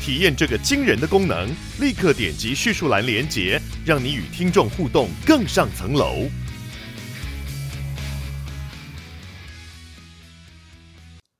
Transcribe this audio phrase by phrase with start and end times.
[0.00, 1.48] 体验这个惊人的功能，
[1.80, 6.28] 立刻点击叙述栏连接，让你与听众互动更上层楼。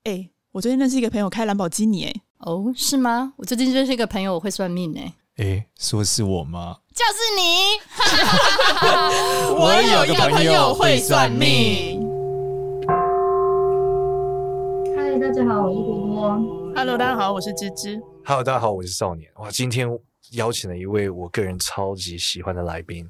[0.03, 0.29] 哎。
[0.51, 3.33] 我最近认识一个朋友开兰博基尼，哎，哦，是吗？
[3.37, 6.77] 我最近认识一个朋友，我会算命，哎，哎，说是我吗？
[6.91, 7.77] 就是你，
[9.53, 12.01] 我有一个朋友会算命。
[14.97, 16.73] 嗨，大家好，我是多多。
[16.75, 18.01] Hello，大家好，我是芝芝。
[18.29, 19.27] Hello，大家好，我是少年。
[19.37, 19.89] 哇，今天
[20.33, 23.09] 邀请了一位我个人超级喜欢的来宾，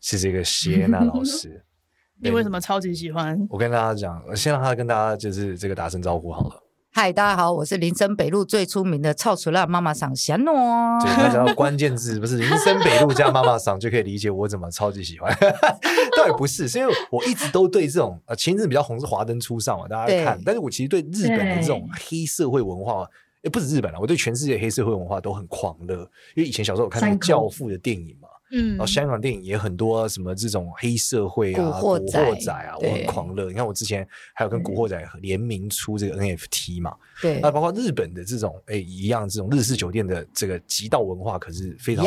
[0.00, 1.64] 是这个谢安娜老师。
[2.20, 3.46] 你为什么超级喜欢？
[3.48, 6.60] 我跟大家讲，我先让他跟大家就是这个打声招呼好了。
[6.90, 10.52] 嗨，大家好，我是林森北路最出名的臭鼠辣妈妈桑贤诺。
[11.00, 15.32] 对，那讲到关键字不是林森北路加妈妈桑，就可以理解我怎么超级喜欢。
[16.18, 20.42] 倒也不是，是因为我一直都对这种呃，前阵子比较红是华灯初上嘛，大家看。
[20.44, 23.08] 但是我其实对日本的这种黑社会文化，
[23.46, 26.00] 也不止日本了，我对全世界黑社会文化都很狂热。
[26.34, 28.28] 因为以前小时候我看那个《教父》的电影嘛。
[28.52, 33.48] 嗯，然后香港电影也很多，什么这种黑社会啊、古惑仔，古惑仔啊，我很狂热。
[33.48, 42.04] 你看我之前还有跟古惑仔联名出这个 NFT 嘛，对，那包括日本的这种哎一样这种日式酒店的这个极道文化，可是非常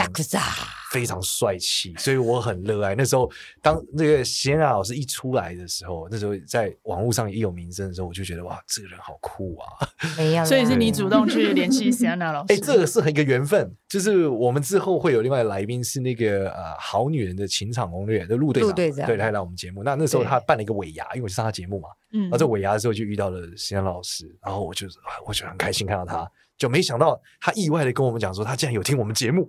[0.91, 2.95] 非常帅气，所以我很热爱。
[2.95, 3.29] 那时候
[3.61, 9.87] 当那个谢娜老师一出来的时候，那时候在网络上也有名声的时候，我就觉得哇，这个人好酷啊！
[10.17, 12.53] 没有，所以是你主动去联系谢娜老师。
[12.53, 16.49] 哎，这个是很一个缘分，就是我们之后会有另外的来宾是那个。
[16.59, 19.83] 呃，好女人的情场攻略的陆队长，队长对，他来我们节目。
[19.83, 21.87] 那那时候他办了一个尾牙，因为我去上他节目嘛。
[22.13, 24.87] 嗯，然后在尾牙的时候就遇到了谢安老师，然后我就
[25.25, 29.43] 我就很开心看到他，就没想到他意外的跟我们讲说，他竟然有听我们节目，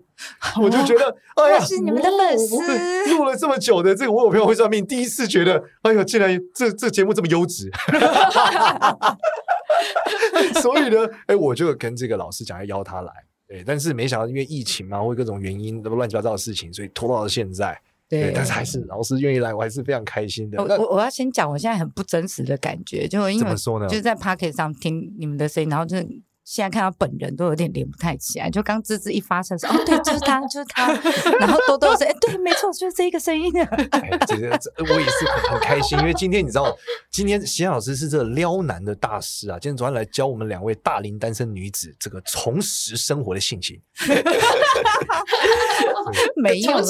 [0.57, 7.71] 哦、我就觉得哎呀，是你们的粉丝，录了这么久的这个我有朋友会算命，第一次觉得哎呦，竟然这这节目这么优质。
[10.61, 13.13] 所以呢，哎，我就跟这个老师讲要邀他来。
[13.49, 17.81] 对，但是没想到因为疫情嘛，或各种原因，那么乱七八糟的事情，所以拖到了现在。
[18.11, 20.63] 对，但是还是老师愿意来，我还是非常开心的。
[20.63, 23.87] 我我要先讲，我现在很不真实的感觉，就因为怎么说呢？
[23.89, 26.07] 就是在 p o c k e t 上听你们的声音，然后就是。
[26.51, 30.93] 现在看到本人都有点连不太起来，就刚吱吱一发声说哦，对，就是他，就是他，
[31.39, 33.53] 然后多多说哎，对，没错，就是这个声音。
[33.93, 34.49] 哎，这个
[34.93, 36.77] 我也是很很开心，因为今天你知道，
[37.09, 43.81] 今天贤老师是这个撩男的大师啊，今天早上来教我们两位大龄单身女子这个重拾生活的信心。
[46.35, 46.83] 没有啦，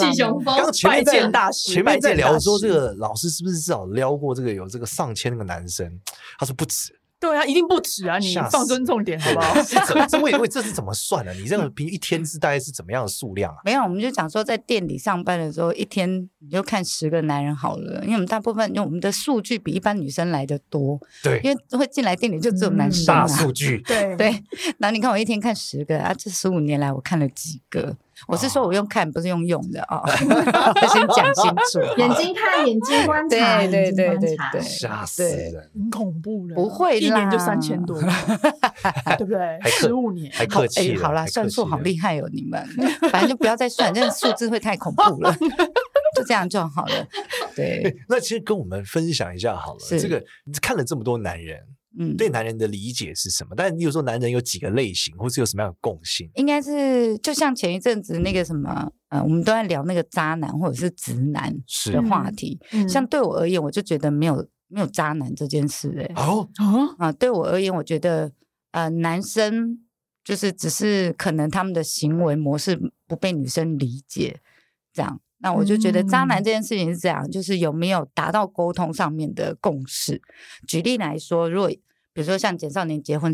[0.56, 6.00] 刚前面在大师前面在聊说这个老师是不是至少撩过这个有这个上千那个男生？
[6.38, 6.98] 他说不止。
[7.20, 8.16] 对啊，一定不止啊！
[8.18, 9.54] 你放尊重点好不好？
[9.62, 10.06] 是怎么？
[10.06, 11.34] 这为为这是怎么算的？
[11.34, 13.58] 你这个平一天是大概是怎么样的数量啊？
[13.62, 20.98] 没有，我们就讲说在店里上班的时候，一天你就看十个男人好了，因为我们大部分因为我们的数据比一般女生来的多。
[21.22, 23.26] 对，因为会进来店里就只有男生啊。
[23.26, 23.82] 大数据。
[23.86, 24.30] 对对，
[24.78, 27.94] 然后你看我一天看十个啊，这十五年来我看了几个。
[28.28, 30.02] 我是说，我用看，不是用用的啊！
[30.92, 38.00] 先讲清楚， 眼睛看，眼睛观察，对对对对对，吓死人，很恐怖了，不会，一年就三千多，
[39.16, 39.58] 对不对？
[39.70, 42.64] 十五年，还客气，好啦，算数好厉害哦，你们，
[43.10, 45.34] 反正就不要再算，这个数字会太恐怖了，
[46.14, 47.06] 就这样就好了。
[47.54, 50.22] 对，那其实跟我们分享一下好了，这个
[50.60, 51.58] 看了这么多男人。
[51.98, 53.54] 嗯，对男人的理解是什么？
[53.56, 56.30] 但你有说男人有几个类型，或是有什么样的共性？
[56.34, 61.52] 应该是就像前一阵子那个什么，呃，我们都在聊那个渣男或者是直男
[61.92, 62.60] 的话题。
[62.72, 66.04] 嗯、像对我而言，我就觉得没有没有渣男这件事、欸。
[66.04, 68.30] 哎，哦哦啊，对我而言，我觉得
[68.70, 69.80] 呃，男生
[70.22, 74.40] 就是只是可能他们的行为模式不被女生理解，
[74.92, 75.20] 这样。
[75.40, 80.20] 那我就觉得渣男这件事情是这样，嗯、就是有没有达到沟通上面的共识。
[80.66, 81.68] 举例来说，如果
[82.12, 83.32] 比如说像简少年结婚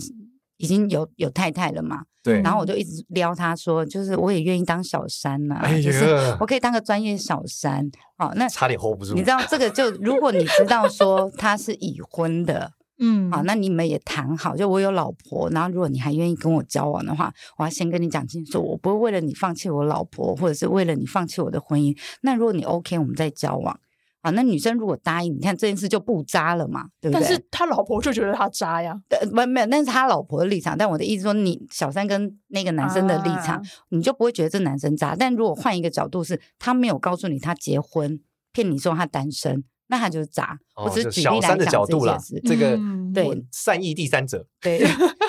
[0.56, 6.04] 已经有有太太了嘛，对，然后我就一直撩他说，就是我也愿意当小三呐、啊，哎、就是
[6.40, 7.90] 我可以当个专业小三。
[8.16, 9.14] 好，那差点 hold 不住。
[9.14, 12.72] 你知道这个就如果你知道说他是已婚的。
[12.98, 21.96] 嗯，好，那你们也谈好，就我有老婆，然后如果你还愿意跟我交往的话，我要先跟你讲清楚，我不会为了你放弃我老婆，或者是为了你放弃我的婚姻。
[22.22, 23.78] 那如果你 OK，我们再交往。
[24.22, 27.20] 啊，那女生如果答应，你看这件事就不渣了嘛，对不对？
[27.20, 29.00] 但是他老婆就觉得他渣呀，
[29.30, 30.76] 没没有，那是他老婆的立场。
[30.76, 35.14] 但我的意思说，你小三跟那个男生的立场，啊、你就不会觉得这男生渣。
[35.16, 38.18] 但如果换一个角度是，是他没有告诉你他结婚，
[38.52, 40.58] 骗你说他单身，那他就是渣。
[40.74, 42.78] 我只是举例来讲这件事，这个
[43.14, 44.78] 对善意第三者，对，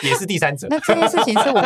[0.04, 0.68] 也是第三者。
[0.70, 1.62] 那这件事情是我，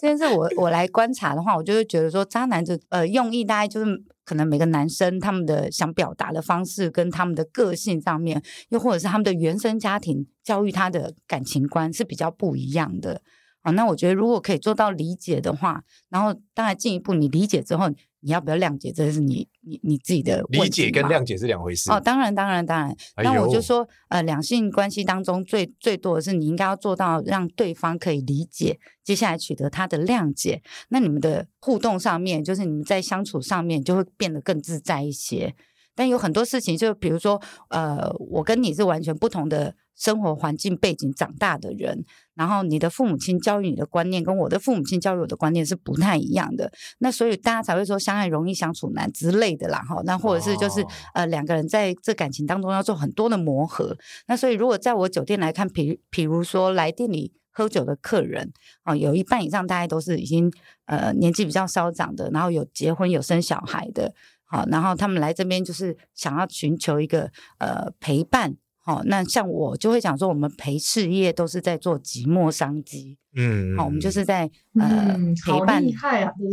[0.00, 4.04] 这件事我我来观察的话，我就会觉得说，渣男就呃用意大概就是。
[4.22, 13.22] 可能每个男生他们的想表达的方式跟他们的个性上面，又或者是他们的原生家庭教育他的感情观是比较不一样的
[13.62, 13.72] 啊。
[13.72, 17.90] 那我觉得如果可以做到理解的话，然后当然进一步你理解之后。
[18.20, 18.92] 你要不要谅解？
[18.92, 22.00] 这是你你你自己的理解跟谅解是两回事哦。
[22.00, 22.96] 当然，当然，当然。
[23.16, 30.62] 那我就说，呃，两性关系当中最最多的是，你应该要做到让对方可以理解，接下来取得他的谅解。
[30.88, 35.54] 那你们的互动上面，就是你们在相处上面就会变得更自在一些。
[35.94, 39.74] 但有很多事情，就比如说，呃，我跟你是完全不同的。
[39.96, 53.94] 生活环境背景长大的人，然后你的父母亲教育你的观念跟我的父母亲教育我的观念是不太一样的，那所以大家才会说相爱容易相处难之类的啦，哈，那或者是就是、哦、呃两个人在这感情当中要做很多的磨合，
[54.26, 58.50] 那所以如果在我酒店来看，比比如说来店里喝酒的客人
[58.84, 60.50] 啊、呃，有一半以上大概都是已经
[60.86, 64.14] 呃年纪比较稍长的，然后有结婚有生小孩的，
[64.50, 68.56] 好，然后他们来这边就是想要寻求一个呃陪伴。
[68.82, 74.50] 好，那像我就会讲说，我们陪事业都是在做寂寞商机，嗯，好，我们就是在
[74.80, 75.84] 呃陪伴，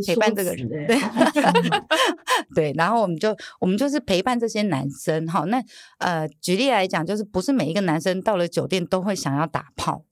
[0.06, 1.00] 陪伴这个人，对，
[2.54, 5.64] 对，然后我们就我们就是陪伴这些男生，哈，那
[6.00, 10.04] 呃举例来讲，就是不是每一个男生到了酒店都会想要打炮，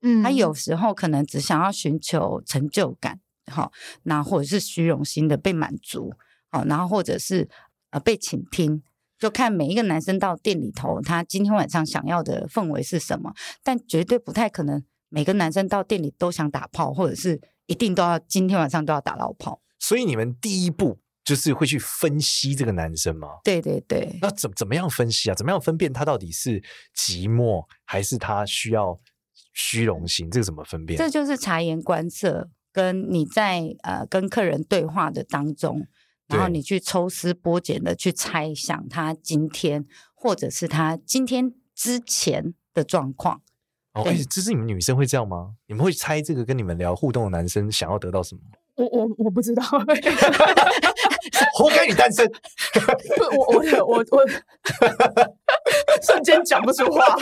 [0.00, 3.70] 嗯，他有时候可能只想要寻求成就感，好，
[4.04, 6.14] 那或者是虚荣心的被满足，
[6.50, 7.48] 好，然后或者是
[7.90, 8.82] 呃被倾听。
[9.18, 19.60] 就看每一个男生到店里头，他今天晚上想要的氛围是什么，但绝对不太可能每个男生到店里都想打炮，或者是一定都要今天晚上都要打到炮。
[19.78, 23.28] 所以你们第一步就是会去分析这个男生吗？
[23.44, 24.18] 对对对。
[24.22, 25.34] 那怎怎么样分析啊？
[25.34, 26.58] 怎么样分辨他到底是
[26.96, 28.98] 寂寞还是他需要
[29.52, 30.30] 虚荣心？
[30.30, 30.96] 这个怎么分辨？
[30.98, 35.86] 这就是察言观色，跟你在呃跟客人对话的当中。
[36.30, 39.84] 然后你去抽丝剥茧的去猜想他今天，
[40.14, 43.42] 或者是他今天之前的状况。
[43.94, 45.54] 哦，哎，这是你们女生会这样吗？
[45.66, 48.40] 你们会猜这个跟你们聊互动的男生想要得到什么？
[48.80, 49.62] 我我我不知道，
[51.58, 52.26] 活该你单身。
[53.16, 54.26] 不我我我我
[56.02, 57.14] 瞬间讲不出话。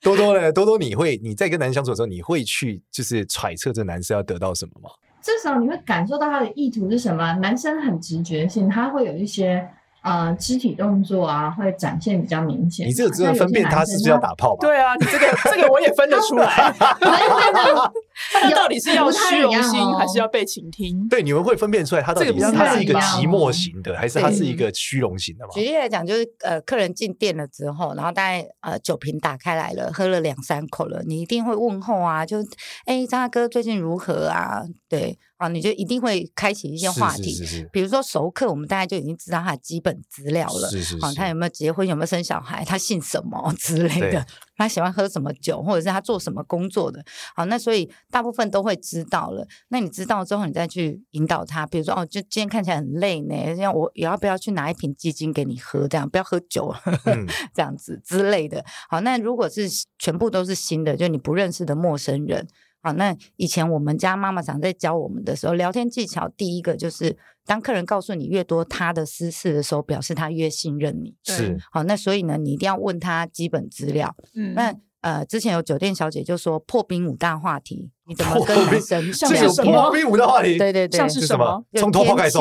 [0.00, 0.50] 多多呢？
[0.50, 4.88] 多多，你会你在跟男生相处的时候，你会去就是揣测这男生要得到什么吗？
[5.20, 7.32] 这时候你会感受到他的意图是什么。
[7.34, 9.68] 男生很直觉性，他会有一些
[10.02, 12.86] 呃肢体动作啊，会展现比较明显。
[12.86, 14.66] 你这个只能分辨他是不是要打炮吧？
[14.66, 16.74] 对啊，你这个这个我也分得出来。
[18.40, 21.06] 他到底是要虚荣心，还是要被倾听？
[21.08, 25.50] 对，你们会分辨出来，他到底是他是一个寂寞型的，还是他是一个虚荣型的吗？
[25.54, 32.38] 举例来讲，就是呃，客人进店了之后，然后大概呃酒瓶打开来了，喝了两三口了，你一定会问候啊，就
[32.86, 34.62] 哎张大哥最近如何啊？
[34.88, 44.26] 对啊，你就一定会开启一些话题，是是是是，比如说熟客，我们大概就已经知道他的基本资料了，是是是，他有没有结婚，有没有生小孩，他姓什么 之类的。
[44.56, 47.00] 他喜欢喝什么酒，或者是他做什么工作的，
[47.36, 49.46] 好，那所以大部分都会知道了。
[49.68, 58.64] 那你知道之后，你再去引导他，比如说哦，就今天看起来很累呢，像我也要不要去拿一瓶鸡精给你喝，这样不要喝酒，嗯、 这样子之类的。
[58.90, 62.48] 好，那如果是全部都是新的，就你不认识的陌生人。
[62.80, 71.14] 好，那以前我们家妈妈常在教我们的时候，聊天技巧第一个就是，当客人告诉你越多他的私事的时候，表示他越信任你。
[71.24, 74.14] 是，好，那所以呢，你一定要问他基本资料。
[74.34, 81.64] 嗯，那呃，之前有酒店小姐就说破冰五大话题，你怎么跟男生像是什么破冰五大话题，对对对，像是什么？
[81.74, 82.40] 从头抛开说，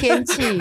[0.00, 0.56] 天气，心。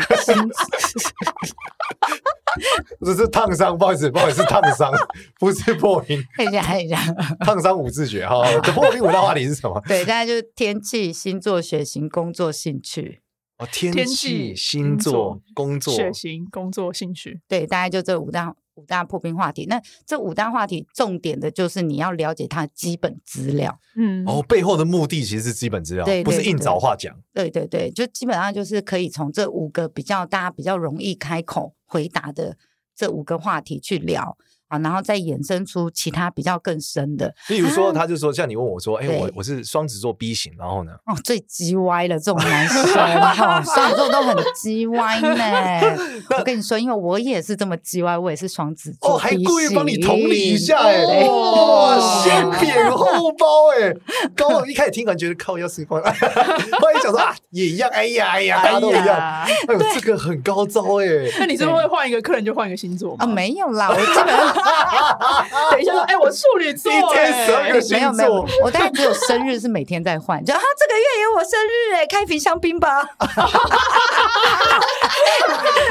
[3.03, 4.91] 这是烫伤，不好意思，不好意思，烫伤，
[5.39, 6.21] 不是破冰。
[6.35, 6.97] 看一下，看一下，
[7.45, 8.43] 烫伤五字诀哈。
[8.61, 9.81] 这破冰五大话题是什么？
[9.87, 13.21] 对，大概就是天气、星座、血型、工作、兴趣。
[13.57, 17.39] 哦，天气、星座、工作、血型、工作、兴趣。
[17.47, 19.65] 对，大概就这五大五大破冰话题。
[19.69, 23.79] 那这五大话题重点的就是你要了解他基本资料。
[23.95, 27.15] 嗯，哦，背后的目的其实是基本资料，对，不是硬找话讲。
[27.33, 32.57] 对对对，就基本上就是可以从这五个比较大家比较容易开口回答的
[32.95, 34.37] 这五个话题去聊。
[34.67, 37.33] 啊，然后再衍生出其他比较更深的。
[37.47, 40.91] 比如说，他就说，像你问我说，哎，我我是双子座 B 型，然后呢？
[41.05, 45.97] 哦，最鸡歪了这种男生哈， 双子座都很鸡歪呢。
[46.37, 53.93] 我跟你说，因为我也是这么鸡歪，我也是双子座，还故意帮你同理一下，哎，哇，先撇后包，哎，
[54.35, 61.05] 刚我一开始听完觉得靠，要死光了，后来想说啊，也一样，哎呀哎呀，大家都一样，哎呦，这个很高招哎。
[61.39, 63.25] 那你是不是会换一个客人就换一个星座啊？
[63.27, 64.54] 没有啦，我基本上。
[65.71, 73.07] 等一下，哎，我处女座，一天十二个星座，没有没有，我大概只有生日是每天在换，就啊，这个月有我生日哎，开瓶香槟吧，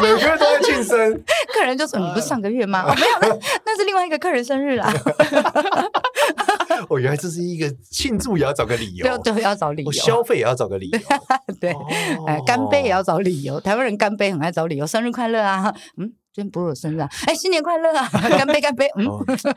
[0.01, 2.85] 每个月都在庆生，客人就说你不是上个月吗？
[2.89, 3.29] 哦，没有，那
[3.67, 4.93] 那是另外一个客人生日啦。
[6.89, 10.99] 哦，原来这是一个庆祝也要找个理由，对对，要找理由，消费也要找个理由，
[11.61, 11.75] 对，
[12.27, 16.13] 哎，干杯也要找理由，台湾人干杯很爱找理由，生日快乐啊，嗯。
[16.35, 17.09] 今天不是我生日啊！
[17.29, 18.11] 哎，新年快乐啊！
[18.11, 18.89] 干杯，干杯！
[18.97, 19.07] 嗯，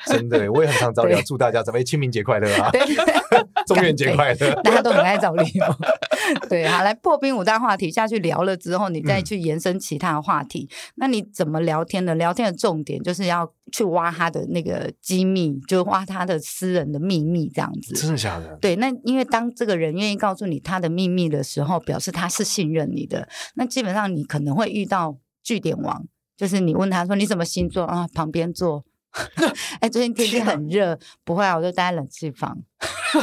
[0.05, 2.69] 真的，我也很常找理由祝大家，准备清明节快乐啊！
[2.69, 2.79] 对，
[3.65, 5.65] 中元节快乐，大家都很爱找理由。
[6.47, 10.69] 对，好，来破冰五大话题下去聊了之后，你再去延伸其他的话题。
[10.97, 12.13] 那你怎么聊天呢？
[12.13, 17.95] 聊天的重点就是要去挖他的那个机密，就挖他的私人的秘密，这样子。
[17.95, 18.55] 真的假的？
[18.61, 23.27] 对，那因为当这个人愿意告诉你他的秘密的时候，表示他是信任你的。
[23.55, 26.05] 那基本上你可能会遇到据点王。
[26.37, 28.07] 就是你问他说，你什么星座啊？
[28.13, 28.85] 旁边坐。
[29.81, 32.55] 哎，最近天气很热，不会啊，我就待在冷气房。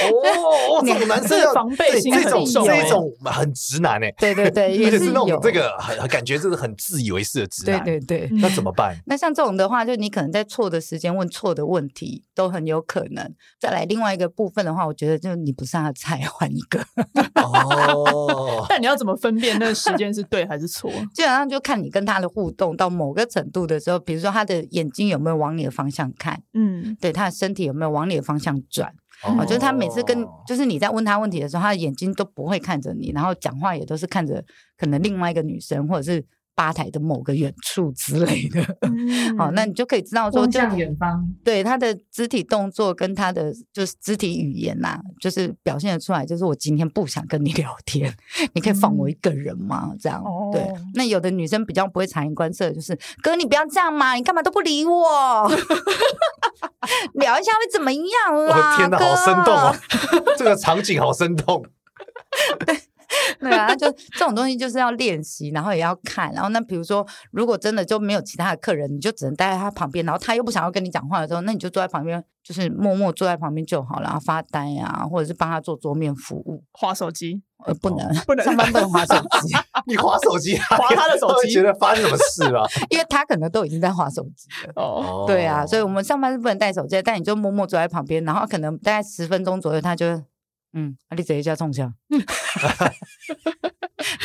[0.00, 8.96] 哦，这种男生要防备心这种这种很直男哎，对对对， 也是那种这个很感觉就是很自以为是的直男，对对对，那怎么办？
[9.06, 13.34] 那像这种的话，就你可能在错的时间问错的问题，都很有可能。
[13.58, 16.80] 再来另外一个部分的话，我觉得就你不是他的菜， 换一个。
[17.34, 20.90] 哦，但你要怎么分辨那个时间是对还是错？
[21.12, 28.94] 基本上就看你跟他的互动到某个程度的时候，比如说他的眼睛有没有往你的方向看，嗯，对，他的身体有没有往你的方向转。
[29.22, 34.42] 哦，就是他每次跟，就是你在问他问题的时候，他的眼睛都不会看着你，然后讲话也都是看着
[34.76, 36.24] 可能另外一个女生或者是
[36.60, 38.60] 吧台的某个远处之类的。
[38.82, 48.14] 嗯、 好，那你就可以知道说，就远方，对他的肢体动作跟他的就是肢体语言呐、啊，就是表现得出来，就是我今天不想跟你聊天，
[48.52, 49.92] 你可以放我一个人吗？
[49.98, 50.62] 这样，嗯、对。
[50.94, 55.48] 那有的女生比较不会察言观色，就是哥，你不要这样嘛，你干嘛都不理我？
[57.14, 58.74] 聊一下会怎么样啊？
[58.74, 59.80] 哦、天哪，哥好生动啊！
[60.36, 61.64] 这个场景好生动。
[62.64, 62.78] 对
[63.40, 66.32] 对啊，就这种东西就是要练习，然后也要看。
[66.32, 77.42] 然后那比如说，如果真的就没有其他的客人，你就只能待在他旁边，然后他又不想要跟你讲话的时候，那你就坐在旁边，就是默默坐在旁边就好了，然后发呆啊，或者是帮他做桌面服务，划手机。
[77.66, 79.54] 呃，不能，不能上班不能划手机。
[79.86, 82.66] 你划手机，划他的手机，觉得发生什么事了？
[82.88, 84.72] 因为他可能都已经在划手机了。
[84.76, 90.06] 哦，对啊，所以我们上班是不能带手机，但你就默默坐在旁边，然后可能大概十分钟左右，他就
[90.72, 91.92] 嗯，啊、你这一下冲下。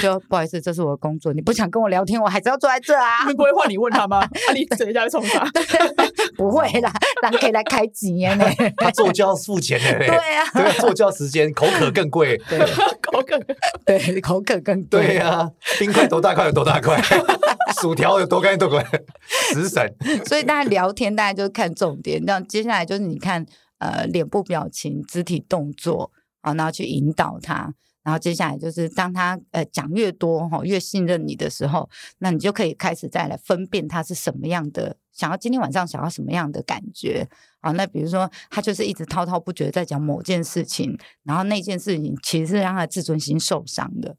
[0.02, 3.28] 就不好意思，这是我的工作，你不想跟我聊天，我还是要坐在这啊。
[3.28, 4.20] 你不会换你问他吗？
[4.24, 5.46] 啊，你这一下冲啥？
[6.38, 8.46] 不会啦，咱可以来开几年呢？
[8.78, 10.00] 他做就要付钱的。
[10.00, 12.38] 对啊，对，做就要时间，口渴更贵。
[12.50, 12.60] 对，
[13.02, 13.40] 口渴，
[13.86, 15.08] 对，口渴更贵。
[15.08, 15.50] 对啊，
[15.80, 17.02] 冰块多大块有多大块，
[17.82, 18.86] 薯条有多干多干，
[19.54, 19.94] 食神。
[20.25, 22.24] 所以大家聊天，大家就看重点。
[22.25, 23.46] 那接下来就是你看，
[23.80, 26.12] 呃，脸部表情、肢体动作
[26.46, 27.74] 啊，然后去引导他。
[28.04, 37.28] 然后接下来就是，当他呃讲越多哈，越信任你的时候，那你就可以开始再来分辨他是什么样的，想要今天晚上想要什么样的感觉
[37.62, 37.72] 啊？
[37.72, 44.16] 那比如说他就是一直滔滔不绝在讲某件事情，然后那件事情其实是让他自尊心受伤的。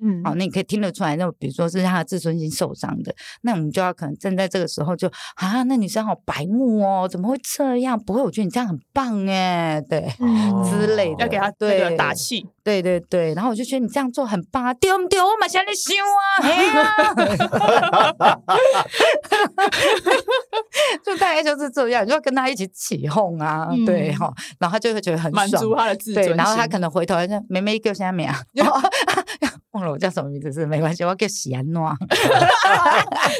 [0.00, 7.98] 嗯，好，那你可以听得出来，那比如说是他的自尊心受伤的，那我们就要可能站在这个时候就啊，那女生好白目哦，怎么会这样？
[7.98, 15.24] 不会，我觉得你这样很棒哎，对，嗯、之类的，要给他对打气，对对对，然后我就觉得你这样做很棒啊，丢不丢？
[15.24, 16.38] 我马上来修啊，
[21.04, 28.40] 就大概就是这样，你就要跟他一起起哄啊，嗯、对哈，然后他就会觉得很爽，满足他的自尊心，然后他可能回头说妹妹叫啥名啊？
[29.78, 31.94] 忘了我叫什么名字是没关系，我叫喜安诺。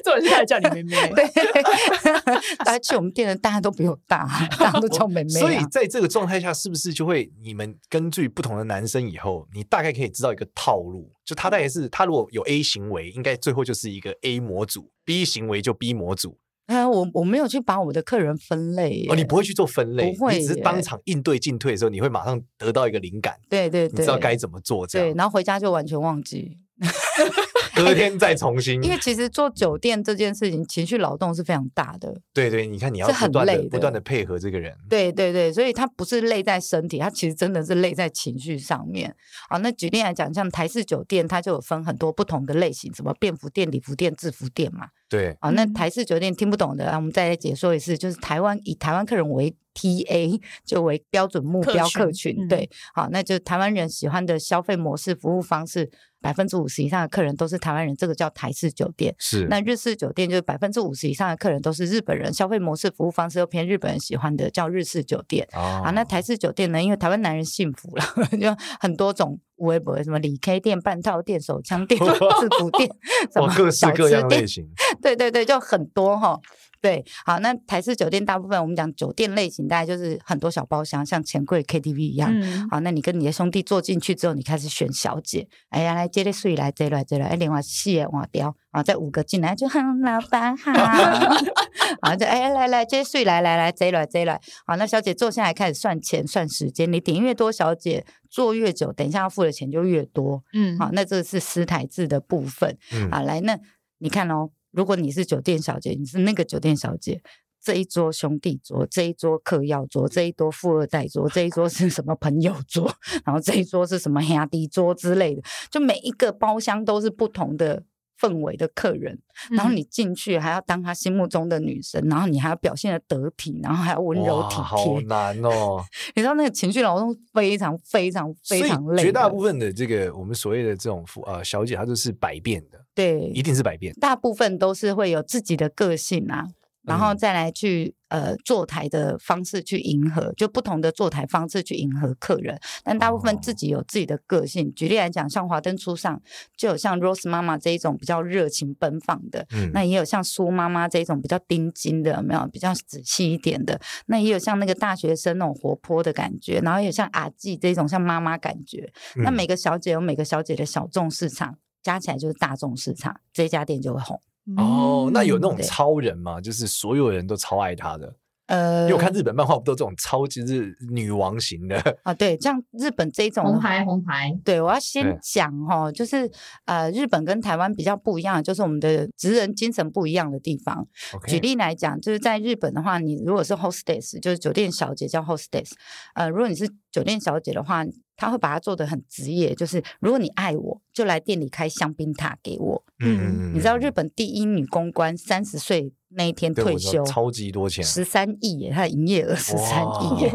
[0.05, 1.11] 这我现在叫你妹妹。
[1.15, 1.63] 对，
[2.65, 4.29] 大家去我们店的大家都比我大，
[4.59, 5.29] 大家都叫妹妹。
[5.31, 11.11] 所以在这个状态下，是不是就会你们根据不同的男生以后，你大概可以知道一个套路？
[11.25, 16.39] 就他大概是他如果有 A 行为，应该最后就是一个 A 模组；B 行为就 B 模组。
[16.69, 19.07] 哎，我我没有去把我的客人分类。
[19.09, 23.35] 哦，你不会去做分类，不会，你只是当场应对进退的时候，你会马上得到一个灵感。
[23.49, 25.09] 对对对，你知道该怎么做这样。
[25.09, 26.59] 对，然后回家就完全忘记。
[27.75, 28.83] 隔天再重新。
[28.83, 32.13] 因为其实做酒店这件事情，情绪劳动是非常大的。
[32.33, 34.77] 对对，你看你要不断的不断的配合这个人。
[34.89, 39.15] 对对对，所以他不是累在身体，他其实真的是累在情绪上面。
[39.49, 44.89] 好，那举例来讲，像台式酒店，它就有分很多不同的类型，什么便服店、礼服店、制服店嘛。
[45.09, 45.37] 对。
[45.41, 52.03] 啊，那台式酒店听不懂的，我们再来解说一次，就是台湾以台湾客人为 TA，就为标准目标客群。
[52.07, 55.91] 客群对，好，那就台湾人喜欢的消费模式、服务方式。
[56.21, 59.15] 百分之五十以上的客人都是台湾人，这个叫台式酒店。
[59.19, 65.47] 是，那日式酒店就是百分之五十以上的客人都是日本人，消费模式、服务方式又偏日本人喜欢的，叫日式酒店。
[65.55, 66.83] 哦、啊，那台式酒店呢？
[66.83, 68.05] 因为台湾男人幸福了，
[68.41, 72.91] 就很多种微博，什么理 K 店、半套店、手枪店、 制服店，
[73.33, 74.67] 什么各式各样类型。
[75.01, 76.39] 对对对，就很多哈。
[76.81, 82.31] 对，好，那台式酒店大部分我们讲酒店类型，大概就是很多小包厢，像钱柜 KTV 一样。
[82.33, 85.49] 嗯、好，那你跟你的兄弟坐进去之后，你开始选小姐。
[85.71, 90.73] 哎呀，来接的睡来，这来这来，哎，连话戏换掉啊，再五个进来就哼，老板好。
[92.03, 94.41] 好，就哎来来接睡来来来，这来这来。
[94.67, 100.45] 好，那小姐坐下来开始算钱算时间，你点越多，小姐坐越久，等一下要付的钱就越多。
[100.53, 102.77] 嗯，好，那这是私台制的部分。
[102.93, 103.59] 嗯，好，来，那
[103.99, 104.51] 你看哦。
[104.79, 107.21] 如果你是酒店小姐，你是那个酒店小姐，
[107.61, 112.89] 这一桌兄弟桌，这一桌客要桌，这一桌富二代桌，这一桌是什么朋友桌，
[113.25, 117.83] 然后这一桌是什么兄弟桌之类的，就每一个包厢都是不同的
[118.21, 119.21] 氛围的客人，
[119.51, 125.85] 然后你进去还要当他心目中的女神，然后你还要表现得得体，然后还要温柔体贴，好难哦！
[126.15, 136.49] 你知道那个情绪劳动非常非常非常累，绝大部分的这个我们所谓的这种呃小姐，她都是百变的，对，一定是百变，大部分都是会有自己的个性啊。
[136.83, 144.69] 然后再来去呃坐台的方式去迎合，就不同的坐台方式去迎合客人，但大部分自己有自己的个性。
[144.69, 146.19] 哦、举例来讲，像华灯初上
[146.57, 153.79] 就有像 Rose 妈妈这一种比较热情奔放的，嗯、那也有像苏妈妈这一种比较盯紧的，有没有比较仔细一点的？
[154.07, 158.91] 那也有像那个大学生那种活泼的感觉，然后也有像阿季这种像妈妈感觉。
[159.17, 164.21] 嗯、那每个小姐有每个小姐的小众市场，加起来就是大众市场，这家店就会红。
[164.57, 166.41] 哦，那有那种超人吗？
[166.41, 168.15] 就是所有人都超爱他的。
[168.47, 172.15] 呃，因为我看日本漫画不都这种超级日女王型的 啊？
[172.15, 174.35] 对，像日本这种红牌红牌。
[174.43, 176.31] 对，我要先讲哈，就是
[176.65, 180.89] 呃，日本跟台湾比较不一样，就是我们的职人精神不一样的地方。
[181.13, 181.33] Okay.
[181.33, 185.73] 举例来讲，就是在日本的话，你如果是 hostess，就是酒店小姐叫 hostess。
[186.15, 187.85] 呃，如果你是酒店小姐的话，
[188.19, 192.85] 他会把它做的很职业，就是如果你爱我，就来店里开香槟塔给我。
[192.99, 200.33] 嗯，你知道日本第一女公关三十岁那一天退休，超级多钱，十三亿耶，她的营业额十三亿耶。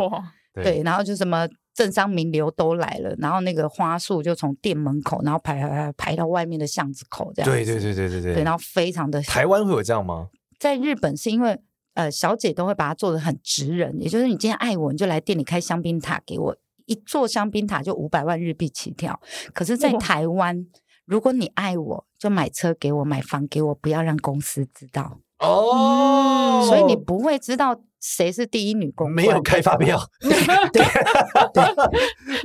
[0.53, 7.51] 对，然后就什么政商名流都来了，然后那个花束就从店门口，然后排排排到外面的巷子口，这样。
[7.51, 8.33] 对对对对对对。
[8.35, 9.21] 对，然后非常的。
[9.23, 10.29] 台湾会有这样吗？
[10.57, 11.59] 在日本是因为
[11.95, 16.55] 呃小姐都会把它做的很职人，也就是你今天爱我，你就来店里开香槟塔给我。
[16.85, 19.19] 一座香槟塔就五百万日币起跳，
[19.53, 20.65] 可是，在台湾，
[21.05, 26.65] 如果你爱我，就买车给我，买房给我，不要让公司知道哦。
[26.67, 27.81] 所以你不会知道。
[28.05, 29.15] 谁是第一女公关？
[29.15, 29.97] 没有开发票，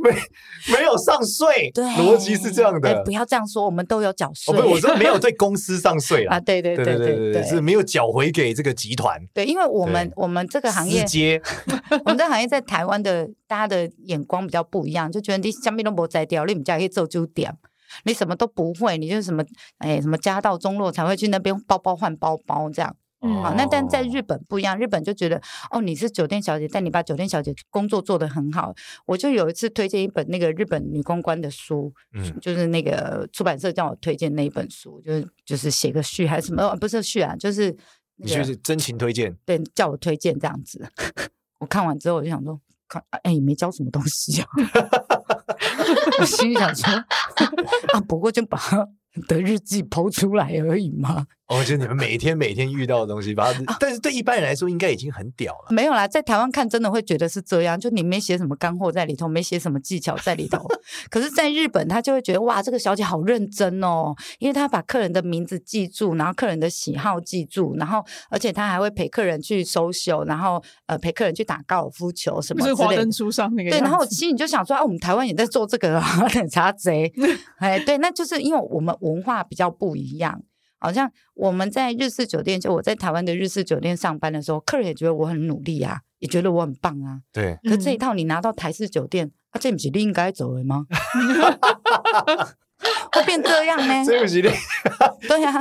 [0.01, 0.11] 没
[0.73, 3.03] 没有上税，对，逻辑是这样的。
[3.03, 4.55] 不要这样说，我们都有缴税。
[4.55, 6.41] 不是，我是没有 对公司上税了啊！
[6.41, 9.21] 对对对对对对，是没有缴回给这个集团。
[9.35, 11.43] 对，因为我们我们这个行业，接
[12.05, 17.53] 我们这个行业在台湾的大家的眼光比较不一样，就觉得你香槟都不摘掉，你们家可以做酒店，
[18.05, 19.43] 你什么都不会，你就什么
[19.79, 22.95] 哎什么家道中落才会去那边包包换包包这样。
[23.21, 28.73] 嗯，好，那但在日本不一样，日本就觉得哦，你是酒店小姐，但你把酒店小姐工作做得很好。
[29.07, 37.77] 我就有一次推荐一本那个日本女公关的书，嗯，就是那个出版社叫我推荐那一本书，就是就是写个序还是什么，不是序啊，就是、
[38.19, 40.89] 那个、你就是真情推荐，对，叫我推荐这样子。
[41.59, 44.49] 我看完之后我就想说，看，哎，没教什么东西啊，
[46.21, 46.89] 我心里想说
[47.93, 48.61] 啊，不过就把
[49.27, 51.27] 的日记剖出来而已嘛。
[51.49, 55.69] 哦，就你们每天每天遇到的东西，把它，但是对一般人来说，应该已经很屌了。
[55.71, 60.67] 没有啦，在台湾看真的会觉得是这样，就你没写什么干货在里头，没写什么技巧在里头。
[61.09, 72.85] 可是，在日本他就会觉得哇，这个小姐好认真哦，因为她把客人的名字记住，然后客人的喜好记住，然后而且她还会陪客人去 social，然后呃陪客人去打高尔夫球什么之类的。
[72.85, 73.71] 华灯初上那个。
[73.71, 77.11] 对，然后我心里就想说啊，我们台湾也在做这个啊， 奶茶贼。
[77.57, 80.43] 哎，对，那就是因为我们文化比较不一样。
[80.79, 87.21] 好像我们在日式酒店，就我在台湾的日式酒店上班的时候，客人也觉得我很努力啊，也觉得我很棒啊。
[87.33, 87.59] 对。
[87.65, 90.87] 可这一套你拿到台式酒店，啊，这不是你应该走的吗？
[93.13, 93.95] 会变这样呢？
[94.07, 95.61] 这不起，对呀。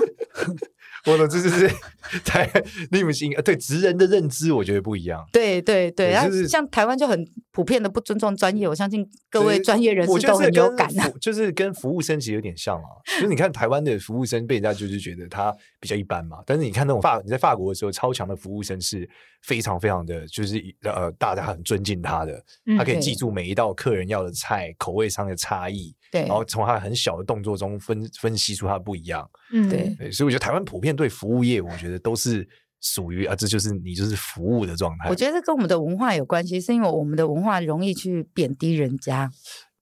[1.07, 1.67] 我的这就是
[2.23, 2.49] 台
[2.91, 5.25] 你们心对职人的认知，我觉得不一样。
[5.31, 11.09] 对对对，然后像台湾就很普遍的不尊重专业，我相信各位专业人士都很有感啊。
[11.21, 19.09] 就是跟服务生其实有点像啊，就是你看台湾的服务生被人家就是觉得他比较一般嘛，但是你看那种法你在法国的时候，超强的服务生是
[19.43, 22.43] 非常非常的，就是呃大家很尊敬他的，
[22.77, 25.95] 他可以记住每一道客人要的菜口味上的差异。
[26.11, 32.47] 对，然后从他很小的动作中分分析出他不一样，嗯，对，所以我觉得台湾普遍对服务业，我觉得都是
[32.81, 35.09] 属于啊，这就是你就是服务的状态。
[35.09, 39.29] 我觉得这跟我们的文化有关系，是因为我们的文化容易去贬低人家，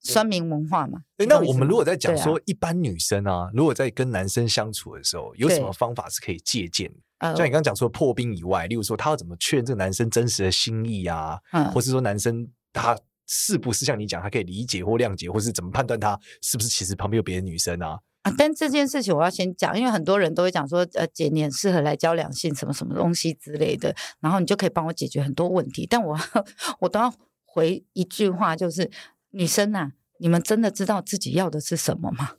[0.00, 1.00] 酸民文化嘛。
[1.28, 6.90] 那我们如果在讲说一般女生啊，如果在跟男生相处的时候，有什么方法是可以借鉴？
[7.20, 11.38] 像你刚刚讲说破冰以外，例如说他要怎么确认这个男生真实的心意啊，
[11.72, 12.98] 或是说男生他。
[13.26, 17.98] 是不是像你讲，他可以理解或谅解，或是怎么判断他是不是其实旁边有别的女生啊？
[18.22, 25.86] 啊，但这件事情我要先讲，因为很多人都会讲说，呃，姐你很适合来教两性什么什么东西之类的，然后你就可以帮我解决很多问题。
[25.88, 26.18] 但我
[26.80, 27.12] 我都要
[27.44, 28.90] 回一句话，就是
[29.30, 32.32] 女生呐、你们真的知道自己要的是什么吗？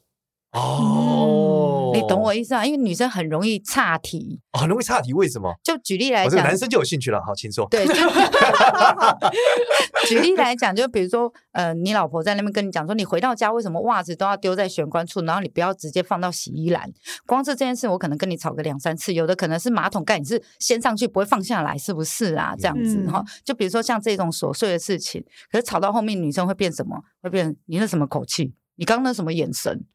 [0.58, 2.66] 哦，你懂我意思啊？
[2.66, 5.14] 因为女生很容易岔题，哦，很容易岔题。
[5.14, 5.54] 为什么？
[5.64, 7.22] 就举例来讲，哦、男生就有兴趣了。
[7.24, 7.68] 好，请说。
[7.70, 7.94] 对，就
[10.08, 16.90] 举例来讲，就比如说，呃，你老婆在那边跟你讲说，你回到家为什么袜子都要丢在玄关处，然后你不要直接放到洗衣篮？
[17.28, 19.14] 光是这件事，我可能跟你吵个两三次。
[19.14, 22.56] 有的可能是马桶盖你是掀上去不会放下来，是不是啊？
[22.58, 27.04] 这样子哈、嗯，就比如说像这种琐碎的事情，可是吵到后面，女生会变什么？
[27.22, 28.54] 会变你那什么口气？
[28.76, 29.86] 你刚刚那什么眼神？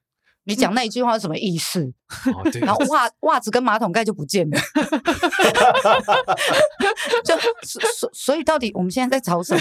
[0.44, 1.92] 你讲那一句话是什么意思？
[2.26, 4.61] 哦、 然后袜袜子跟马桶盖就不见了，
[7.24, 9.61] 就所所以到底我们现在在吵什么？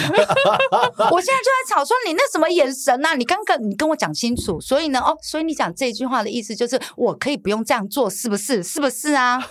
[1.12, 3.16] 我现在就在吵说你那什么眼神啊？
[3.16, 4.60] 你刚刚你跟我讲清楚。
[4.60, 8.62] 所以呢，哦，所以你讲这句话的意思就是我可以不用这样做，是不是？
[8.64, 9.42] 是不是啊？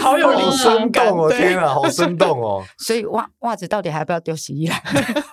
[0.00, 1.30] 好有灵生动哦！
[1.30, 2.64] 天啊，好生动哦！
[2.78, 4.80] 所以袜袜子到底还要不要丢洗衣篮？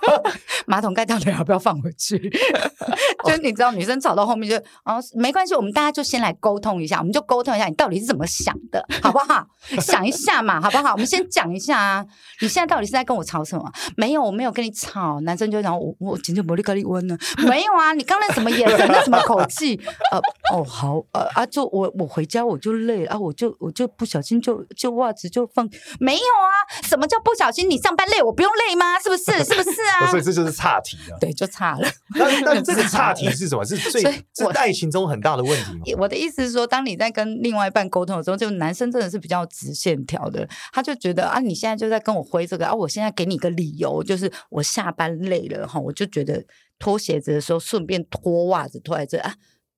[0.68, 2.18] 马桶盖到底要不要放回去？
[3.24, 9.46] 就是你知道，女生吵到后面就哦，没关系，我们大家就先来沟通一下，我们就沟通一下，你到底是怎么想的，好不好？
[9.80, 10.92] 想一下嘛，好不好？
[10.94, 12.06] 我们先讲一下啊，
[12.42, 13.72] 你现在到底是在跟我吵什么？
[13.96, 15.20] 没有，我没有跟你吵。
[15.22, 17.18] 男生就讲我我今天魔力咖喱温呢？
[17.48, 18.88] 没有啊，你刚才什么眼神？
[18.88, 19.80] 那什么口气？
[20.12, 20.20] 呃
[20.52, 26.82] 哦好呃啊，就我我回家我就累了啊，我就我就不小心就就袜子就放没有啊？
[26.88, 27.70] 什么叫不小心？
[27.70, 29.00] 你上班累，我不用累吗？
[29.00, 29.32] 是不是？
[29.44, 29.70] 是不是
[30.02, 30.08] 啊？
[30.10, 30.56] 所以这就是。
[30.56, 31.88] 差题了， 对，就差了。
[32.16, 33.66] 那那这个 差题是什么？
[33.66, 36.00] 是最是爱情中很大的问题吗？
[36.00, 46.42] 我的意思是说，当你在跟另外一半沟通的时候，就男生真的是比较直线条的，他就觉得啊，你现在就在跟我挥这个啊，我现在给你个理由，就是我下班累了哈，我就觉得
[46.80, 49.36] 脱鞋子的时候顺便脱袜子脱在这啊，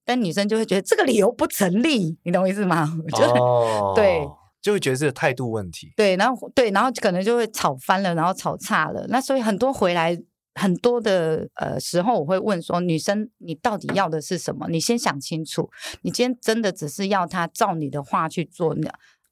[0.07, 2.91] 但女生就会觉得这个理由不成立，你懂我意思吗？
[3.15, 4.27] 就哦，对。
[4.59, 5.93] 就会觉得是态度问题。
[5.95, 9.05] 对，然后对，然后可能就会吵翻了，然后吵差了。
[9.09, 10.17] 那所以很多回来。
[10.59, 14.67] 很多的呃时候，我会问说：女生，你到底要的是什么？
[14.69, 15.69] 你先想清楚。
[16.01, 18.75] 你今天真的只是要他照你的话去做？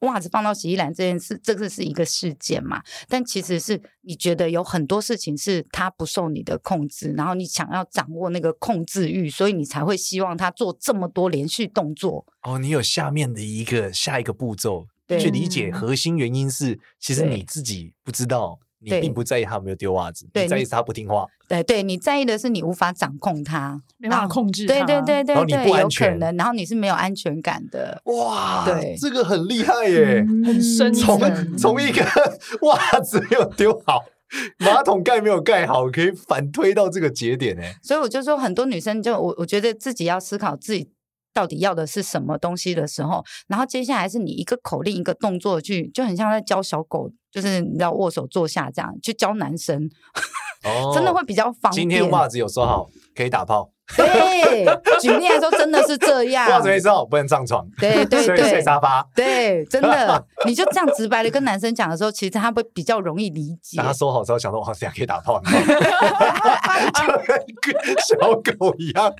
[0.06, 2.82] 那袜子放到洗衣篮这件事，这个是一个事件嘛？
[3.08, 12.26] 但其实是你觉得有很多事情是他不受你的控制，然后你想要掌握那个控制欲，所以你才会希望他做这么多连续动作。
[12.44, 18.60] 哦，你有下面的一个下一个步骤，去理解核心原因是，其实你自己不知道。
[18.86, 21.26] 你并不在意他有没有丢袜子，你在意他不听话。
[21.48, 24.74] 对对，你在意的是你无法掌控他，没办法控制他。
[24.74, 28.02] 对对对对，然后你不安全，有可能，然后你是没有安全感的。
[28.06, 30.94] 哇，对，这个很厉害耶，很深。
[30.94, 31.20] 从
[31.58, 32.04] 从一个
[32.62, 34.04] 袜子没有丢好，
[34.58, 37.76] 马桶盖没有盖好，可以反推到这个节点哎。
[37.84, 40.90] 所以我就说，很多女生就我我觉得自己要思考自己
[41.32, 47.12] 到底要的是什么东西的时候，然后接下来是你一个口令一个动作去，就很像在教小狗。
[47.36, 49.90] 就是你要握手坐下这样去教男生，
[50.64, 51.74] 哦， 真的会比较方便。
[51.74, 53.70] 今天袜子有收好，可以打炮。
[53.96, 54.66] 对，
[55.00, 56.50] 举例来说，真的是这样。
[56.50, 57.68] 袜子没收好，不能上床。
[57.78, 59.06] 对对对，睡沙发。
[59.14, 63.80] 对，真的， 你就这样直白的跟男生讲的时候，其实他会比较容易理解。
[63.80, 65.52] 他收好之后，想说哇，这样可以打炮， 就
[67.62, 68.18] 跟小
[68.58, 69.14] 狗一样。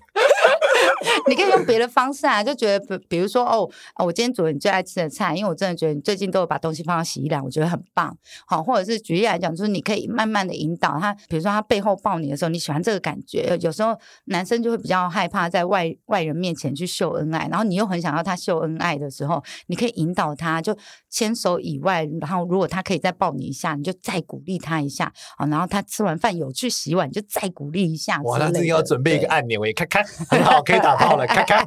[1.28, 3.70] 你可以用别的方式啊，就觉得比比如说哦，
[4.04, 8.16] 我今天煮了你最爱吃的菜，因为我真的觉得你最近都有把东西放到洗衣篮，我觉得很棒。
[8.46, 13.58] 好，或者是举例来讲，就是你可以慢慢的引导他，比如说他背后抱你的时候，你喜欢这个感觉。
[13.62, 20.78] 有时候男生就会比较害怕在外外人面前去秀恩爱，然后你又很想要他秀恩爱的时候，你可以引导他，就
[21.10, 25.46] 牵手以外，然后如果他可以再抱你一下，你就再鼓励他一下啊。
[25.48, 28.22] 然后他吃完饭有去洗碗，你就再鼓励一下。
[28.24, 31.66] 哇，那这个要准备一个按钮，我也看看，很好，可以打炮了，看看。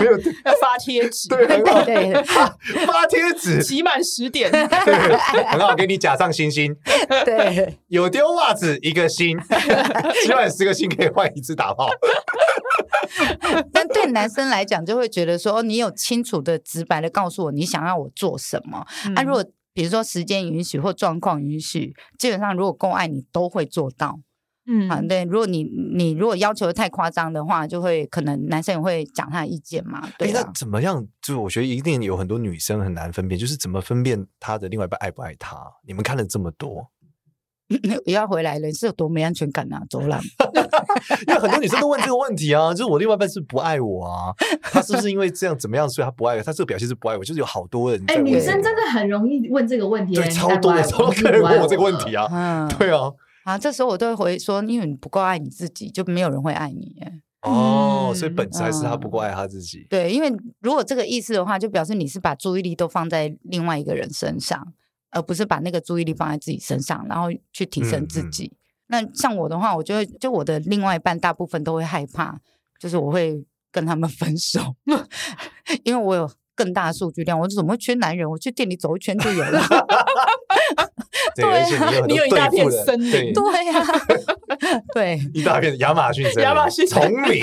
[0.00, 0.12] 没有
[0.44, 2.22] 要发贴纸，对对对，
[2.86, 6.74] 发贴纸，集满十点，对，很好，给你假上星星。
[7.24, 9.38] 对，有丢袜子一个星，
[10.22, 11.88] 集满十个星可以换一次打炮。
[13.72, 18.86] 但对男生来讲，就会觉得说，你有清楚的、直白的告诉我你想要我做什么。
[19.06, 24.18] 那、嗯啊、如果比如说时间允许或状况允许，基本上如果够爱你，都会做到。
[24.70, 30.06] 嗯，啊，对，如果你你如果要求太夸张的话，就会可能男生也会讲他的意见嘛。
[30.18, 31.06] 对、啊欸，那怎么样？
[31.22, 35.56] 就我觉得一定有很多女生很难分辨，就是怎么分辨他的另外一半爱不爱他？
[35.86, 36.86] 你们看了这么多。
[38.06, 39.82] 也要回来了，你是有多没安全感啊？
[39.90, 40.18] 走了，
[41.28, 46.42] 因为很多女生都问这个问题啊，就是我另外一半是不爱我啊，他是不是因为这样怎么样，所以他不爱我？
[46.42, 48.02] 他这个表现是不爱我，就是有好多人。
[48.06, 52.26] 哎、欸，女生真的很容易问这个问题，对，超多的，超多人问我这个问题啊。
[52.32, 53.12] 嗯，对啊，
[53.48, 56.96] 啊，这时候我都会回说，因为你不够爱你自己，就没有人会爱你。
[57.42, 59.78] 哦，所以本质还是他不够爱他自己。
[59.78, 60.30] 嗯、对，因为
[60.60, 64.74] 如果这个意思的话，就表示你是把注意力都放在另外一个人身上。
[65.10, 68.52] 而不是把那个注意力放在自己身上，然后去提升自己。
[68.88, 72.38] 那像我的话，我觉得就我的另外一半大部分都会害怕，
[72.78, 74.60] 就是我会跟他们 分手，
[75.82, 77.40] 因为我有更大的数据量。
[77.40, 78.28] 我怎么会缺男人？
[78.28, 79.62] 我去店里走一圈就有了。
[81.42, 83.64] 对啊，你有一大片森林，对。
[83.66, 83.84] 呀，
[84.94, 87.42] 对， 一大片亚马逊森林，亚马逊丛 林，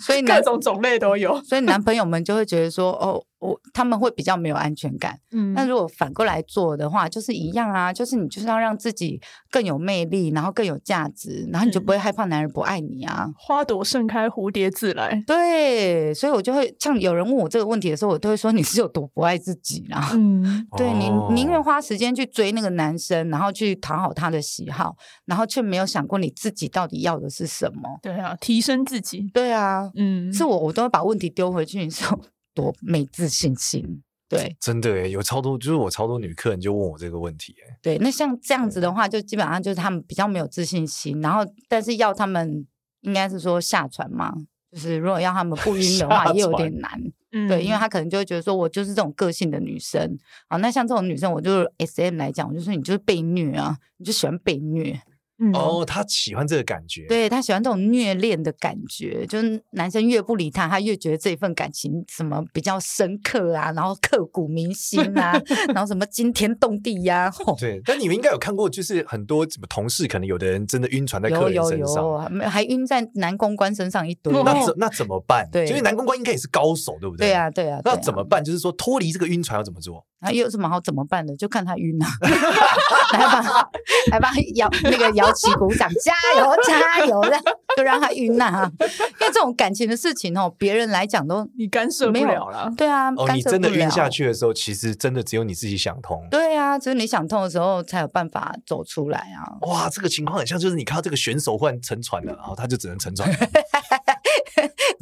[0.00, 1.40] 所以各种种类都有。
[1.42, 3.22] 所以男朋友们就会觉得说，哦。
[3.40, 13.28] 我他们会比较没有安全感，嗯，那如果反过来做的话，就是一样啊，就是你就是要让自己更有魅力，然后更有价值，然后你就不会害怕男人不爱你啊。
[13.38, 15.22] 花朵盛开，蝴蝶自来。
[15.26, 20.10] 对，所以我就会像有人问我这个问题的时候，我都会说你是有多不爱自己啊？
[20.12, 27.98] 嗯，对，你宁愿花时间去追那个男生，然后去讨好他的喜好，然后却没有想过你自己到底要的是什么？
[28.02, 29.30] 对啊，提升自己。
[29.32, 32.20] 对啊，嗯，是我我都会把问题丢回去，你说。
[32.54, 38.92] 多没自信心，对，真的耶，有超多，就是我超多女客人就问我这个问题，哎，对，那像这样子的。
[38.92, 42.66] 话，就基本上就是他们比较没有自信心，然后但是要他们
[43.00, 44.34] 应该是说下船嘛，
[44.70, 46.90] 就是如果要他们不晕的话， 也有点难，
[47.32, 55.00] 嗯，对，因为他可能就会觉得说我就是这种个性的女生，好，那像这种女生，我就 SM 来讲，我就说你就是被虐啊，你就喜欢被虐。
[55.42, 65.32] 嗯、哦，他喜欢这个感觉，对，他喜欢这种虐恋的感觉，就是男生越不理他，他越觉得这份感情什么比较深刻啊，然后刻骨铭心啊，
[65.74, 67.34] 然后什么惊天动地呀、啊。
[67.46, 74.32] 哦、对，但你们应该有看过，就是很多什么同事，可能有的人真的晕船在客人身上，有有有还晕在男公关身上一堆。
[74.42, 75.48] 那怎那怎么办？
[75.50, 77.28] 对，因为男公关应该也是高手，对不对？
[77.28, 77.80] 对啊，对啊。
[77.84, 78.44] 那怎么办？
[78.44, 80.04] 就是说脱离这个晕船要怎么做？
[80.22, 81.34] 那有什么好怎么办的？
[81.36, 82.06] 就看他晕啊，
[83.14, 83.68] 来吧，
[84.12, 87.38] 来吧，摇那个摇旗鼓掌，加油 加油的，
[87.76, 88.72] 就让他晕呐、啊。
[88.80, 92.72] 因为这种感情的事情哦，别人来讲都你干涉不了了。
[92.76, 96.26] 对啊，哦，你真的晕下去的时候，其实真的只有你自己想通。
[96.30, 99.56] 对啊，只有你想通的时候，才有办法走出来啊。
[99.62, 103.28] 哇，这个情况很像，就是你看到这个选手忽然沉船了，然后他就只能沉船。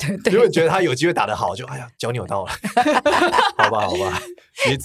[0.09, 2.51] 对对，如果觉得他有机会打得好，就哎呀，脚扭到了，
[3.59, 4.21] 好吧，好吧。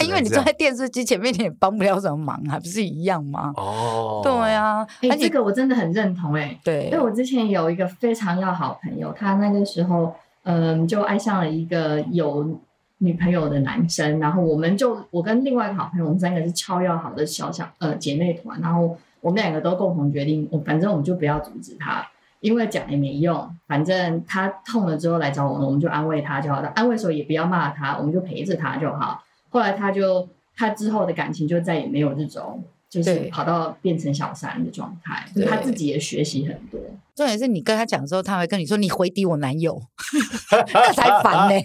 [0.06, 3.52] 因为你坐在电视机前面，你也帮不了什么忙，还不是一样吗？
[3.56, 12.60] 哦，对啊，哎、欸，这个我真的很认同、欸，哎，对，因为我之前有一个非常要好朋友，他那个时候，嗯，就爱上了一个有
[13.00, 22.08] 女朋友的男生，然后我们就，我跟另外一个好朋友，我们三个是超要好的小小呃姐妹团，然后我们两个都共同决定，我反正我们就不要阻止他。
[22.44, 26.68] 因为讲也没用，反正他痛了之后来找我们，我们就安慰他就好了。
[26.76, 29.24] 安慰的时候也不要骂他，我们就陪着他就好。
[29.50, 30.28] 后来他就
[30.58, 32.62] 他之后的感情就再也没有这种。
[32.94, 36.80] 就是跑到变成小三的状态，对他自己也学习很多。
[37.16, 39.80] 重点是你跟他讲的时候，他会跟你说：“你回敌我男友，
[40.74, 41.56] 那才烦呢。”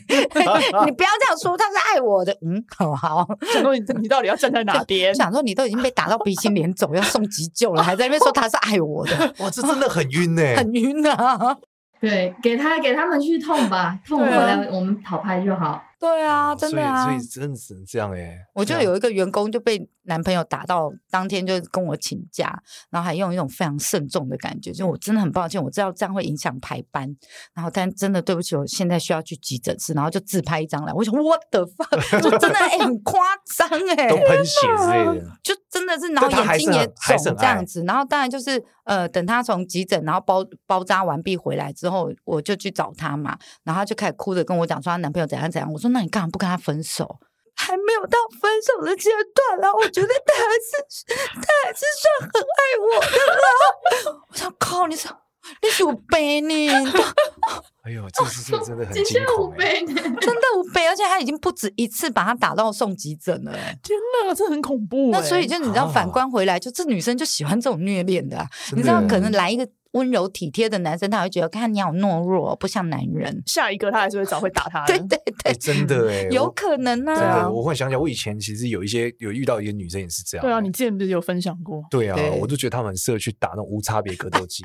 [0.85, 2.33] 你不要这样说，他是爱我的。
[2.47, 3.27] 嗯，好好。
[3.53, 5.15] 想说你你到底要站在哪边？
[5.15, 9.13] 想说你都已经被打到鼻青脸肿，要送急救了，还在那边说他是爱我的。
[9.41, 11.57] 哇，这真的很晕呢，很晕啊。
[12.01, 15.83] 对，给他给他们去痛吧，痛回来我们讨拍就好。
[15.99, 18.39] 对啊，真的啊，所以真的只能这样哎。
[18.55, 27.17] 我就有一个员工就被男朋友打到当天就跟我请假，然后还用一种非常慎重的感觉，就我真的很抱歉，我知道这样会影响排班，
[27.53, 33.21] 然后但真的对不起，我现在需要去急诊室，然后就自拍一张来，我想 what the fuck，就真的哎、欸、很夸
[33.57, 47.19] 张哎， 都喷血之类的，就真的是，然后眼睛也肿这样子，然后当然就是呃等他从急诊然后包包扎完毕回来之后，我就去找他嘛，然后他就开始哭着跟我讲说他男朋友怎样怎样，我说那你干嘛不跟他分手？
[47.61, 54.15] 还没有到分手的阶段啦，我觉得他还是他还是算很爱我的啦。
[54.31, 55.11] 我想靠，你说
[55.63, 56.55] 你是有背呢？
[57.83, 63.53] 哎呦，这事情真的很 惊恐哎，真的有背，而且他已经不止一次把他打到送急诊了。
[63.83, 65.11] 天哪，这很恐怖。
[65.11, 69.67] 那所以就你知道，反观回来，就这女生就喜欢这种虐恋的，你知道，可能来一个。
[69.93, 73.43] 温柔体贴的男生，他会觉得看你好懦弱，不像男人。
[73.47, 74.99] 下一个他还是会找会打他的。
[75.09, 77.15] 对对对，真的哎，有可能啊。
[77.15, 80.45] 真的，我会想想，我以前其实有一些有遇到一个女生也是这样。
[80.45, 81.83] 对啊，你之前不是有分享过？
[81.91, 84.65] 对啊，我就觉得他们很适合去打那种无差别格斗技，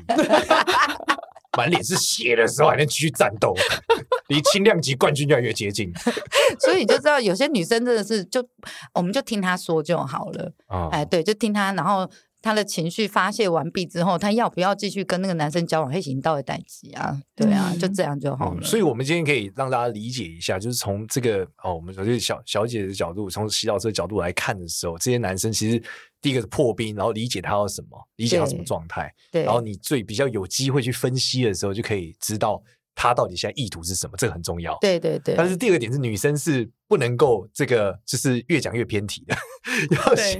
[1.56, 3.54] 满脸是血的时候还能继续战斗，
[4.28, 5.90] 离轻量级冠军越来越接近。
[6.60, 8.46] 所以你就知道，有些女生真的是就，
[8.92, 10.52] 我们就听她说就好了。
[10.90, 12.10] 哎，对，就听她，然后。
[12.44, 15.90] 他的情绪发泄完毕之后，他要不要继续跟那个男生交往？
[15.90, 17.18] 黑行到底代际啊？
[17.34, 18.62] 对啊，嗯、就这样就好了、嗯。
[18.62, 25.82] 所以，我们今天可以让大家理解一下，就是从这个哦，我们从小小姐的角度，从洗澡车的角度来看的时候，这些男生其实
[26.20, 32.62] 第一个是破冰，然后理解他要什么，理解他什么状态，对，然后你最比较有机会去分析的时候，就可以知道。
[32.96, 34.12] 他到底现在意图是什么？
[34.16, 34.78] 这个很重要。
[34.80, 35.34] 对对对。
[35.34, 39.34] 但是第二个点是，女生是不能够这个，就是越讲越偏题的，
[39.96, 40.38] 要先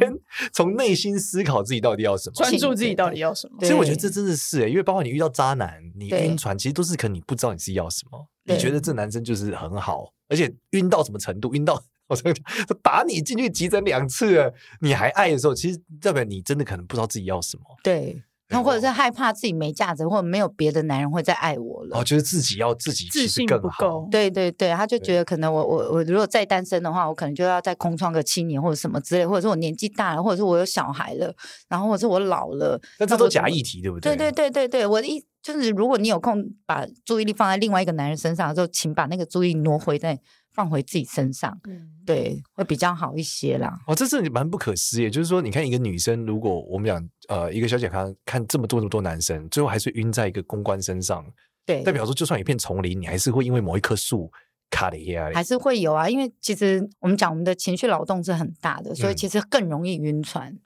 [0.53, 3.59] 从内心思考自己到底要什么，专注自己到底要什么。
[3.67, 8.29] 所以我觉得这真的是、欸，因为包括你遇到渣男，你晕船，其实都是可能你不知道你自己要什么。
[8.45, 11.53] 你觉得这男生就是很好，而且晕到什么程度？
[11.55, 12.33] 晕到我说
[12.81, 17.65] 打你进去急诊两次了，你还爱的时候，其实代表你真的可能不知道自己要什么。
[17.83, 18.23] 对。
[18.49, 21.99] 然后或者是害怕自己没价值，或者没有别的男人会再爱我了。
[21.99, 24.07] 哦，就是自己要自己自信不够。
[24.11, 31.35] 对对对，他就觉得可能我我我如果再单身的话，我可能就要再空窗个七年或者什么之类，或者是我年纪大了，或者是我有小孩了，
[31.69, 32.81] 然后或者是我老了。
[33.01, 34.15] 那这都假议题，对不对？
[34.15, 40.21] 对对对对对，我的意就是，如果你有空把注意力放在另外一个男人身上的时候，请把那个注意挪回在。
[40.55, 43.77] 放回自己身上，嗯、对，会比较好一些啦。
[43.89, 51.27] 哦，这是蛮不可思议，就是说，你看一个女生，如果我们讲，呃，一个小姐看看这么多这么多男生，最后还是晕在一个公关身上，
[51.67, 54.31] 对，代表说，就算一片丛林，你还是会因为某一棵树
[54.71, 56.09] 卡了一下，还是会有啊。
[56.09, 60.53] 因为其实我们讲，我们的情绪劳动是很大的，所以其实更容易晕船。
[60.53, 60.61] 嗯、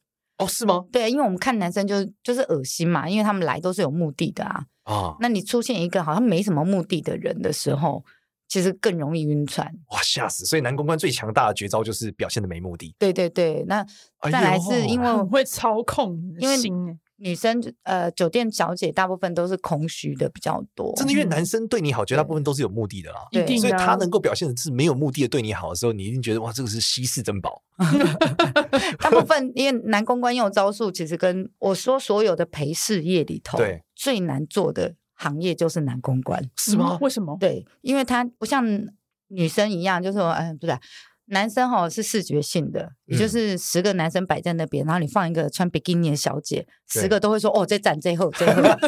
[0.44, 0.84] 哦，是吗？
[0.92, 4.64] 对，因为我们看男生就就是恶心嘛，因为他们来都是有目的的啊。
[4.84, 8.04] 啊、哦，那你出现一个好像没什么目的的人的时候。
[8.48, 10.46] 其实更容易晕船，哇，吓死！
[10.46, 12.94] 所以男公关最强大的绝招就是表现的没目的。
[12.98, 13.84] 对对对，那
[14.32, 16.56] 再来是因为会操控，因为
[17.20, 20.94] 女生呃酒店小姐大部分都是空虚的比较多。
[20.96, 23.18] 真的，因为男生对你好，绝大部分都是有目的的啦。
[23.32, 27.62] 一定，所以他能够表现的是没有目的的对你好的时候，你一定觉得哇，这个是稀世珍宝。
[28.98, 34.94] 大部分因为男公关用招数，其实跟我说所有的陪侍业里头，对最难做的。
[35.18, 36.96] 行业就是男公关，是吗？
[37.00, 37.36] 为什么？
[37.38, 38.64] 对，因为他不像
[39.28, 40.80] 女生一样，就是说，哎，不是、啊，
[41.26, 48.62] 男生哈是视觉性的，也、嗯、就是十个男生摆在那边，然后你放一个穿比基尼的小姐，十个都会说，哦，这站最后，最后。
[48.62, 48.78] 啊，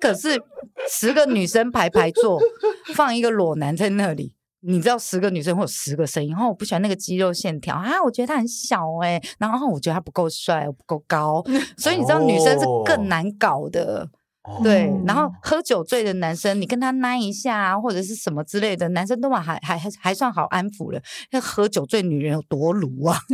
[0.00, 0.38] 可是
[0.90, 2.38] 十个女生排排坐，
[2.94, 11.42] 放一个裸男在那里，你知道，十个女生会有十个声音，然后我不喜欢那个肌肉线条啊，我觉得他很小哎、欸，然后我觉得他不够帅，不够高，
[11.78, 14.10] 所以你知道，女生是更难搞的。
[14.62, 21.00] 对，然后喝酒醉的男生，你跟他拉一下啊，或者是什么之类的，男生都还还还还算好安抚了。
[21.30, 23.18] 那喝酒醉女人有多鲁啊？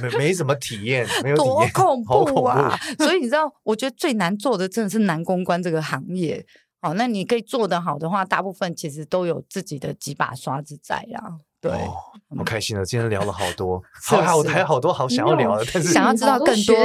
[0.00, 2.78] 没没什么体验，没有多恐怖啊！
[2.98, 6.44] 所以你知道，我觉得最难做的真的是男公关这个行业。
[6.80, 11.38] 好，那你可以做得好的话，大部分其实都有自己的几把刷子在啦。
[11.60, 12.84] 对，好开心啊！
[12.84, 16.76] 今天聊了好多，好，还有好多好想要聊的，但是想要知道更多，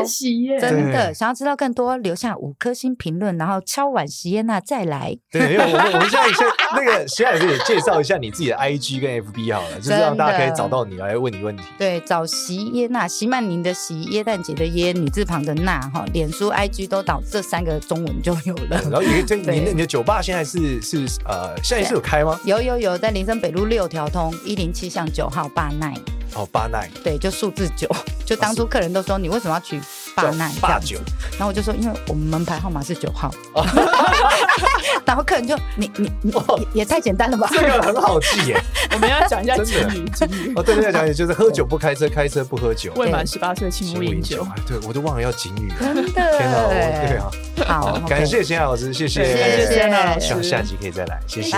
[0.59, 5.15] 真的想要知道更多，留下五颗星评论，然后敲碗席耶娜再来。
[5.29, 11.63] 对，我们我们现在先那个席耶娜也介绍一下你自己的 IG 跟 FB 好了，就是让大家可以找到你来问你问题。
[11.77, 18.81] 对，找席耶娜，席曼宁的席，耶诞节的耶，女字旁的娜哈，脸书 IG 都导这三个中文就有了。
[18.89, 22.39] 然后你这你你的酒吧现在是是呃，现在是有开吗？
[22.43, 25.93] 有有有，在林森北路六条通一零七巷九号八奈。
[26.35, 26.89] 哦，八奈。
[27.03, 27.89] 对，就数字九。
[28.25, 29.81] 就当初客人都说，你为什么要取
[30.15, 30.97] 八奈八九，
[31.31, 33.31] 然后我就说，因为我们门牌号码是九号，
[35.05, 36.33] 然后客人就你你你
[36.73, 37.49] 也太简单了吧？
[37.51, 38.61] 这个很好记耶。
[38.93, 44.45] 我们要讲一下警语，警语哦，对对，要讲一下就是喝酒不开车，开车不喝酒，未满十八岁请勿饮酒。
[44.67, 51.57] 对，我都忘了要警语，真的，天哪，对啊，好，感谢仙老师，谢谢，谢谢仙老师，希望下集可以再来，谢谢，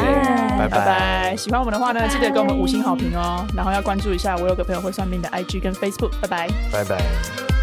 [0.58, 1.36] 拜拜。
[1.38, 7.55] 喜欢我们的话呢，记得给我们五星好评哦，然后要关注一下我有个朋友会算命的 IG 跟 Facebook，拜拜，拜拜。